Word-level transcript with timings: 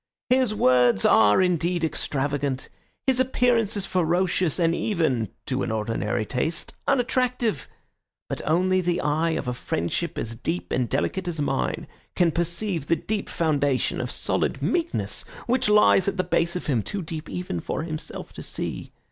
His 0.31 0.55
words 0.55 1.05
are, 1.05 1.43
indeed, 1.43 1.83
extravagant; 1.83 2.69
his 3.05 3.19
appearance 3.19 3.77
is 3.77 3.85
ferocious, 3.85 4.57
and 4.59 4.73
even 4.73 5.29
(to 5.45 5.61
an 5.61 5.71
ordinary 5.71 6.25
taste) 6.25 6.73
unattractive. 6.87 7.67
But 8.27 8.41
only 8.43 8.81
the 8.81 8.99
eye 8.99 9.37
of 9.37 9.47
a 9.47 9.53
friendship 9.53 10.17
as 10.17 10.35
deep 10.35 10.71
and 10.71 10.89
delicate 10.89 11.27
as 11.27 11.39
mine 11.39 11.85
can 12.15 12.31
perceive 12.31 12.87
the 12.87 12.95
deep 12.95 13.29
foundation 13.29 14.01
of 14.01 14.09
solid 14.09 14.59
meekness 14.59 15.21
which 15.45 15.69
lies 15.69 16.07
at 16.07 16.17
the 16.17 16.23
base 16.23 16.55
of 16.55 16.65
him, 16.65 16.81
too 16.81 17.03
deep 17.03 17.29
even 17.29 17.59
for 17.59 17.83
himself 17.83 18.33
to 18.33 18.41
see. 18.41 18.91